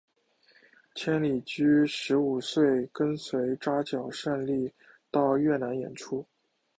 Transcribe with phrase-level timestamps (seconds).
[0.95, 4.47] 千里驹十五岁跟随扎脚胜
[5.11, 6.25] 到越南演出。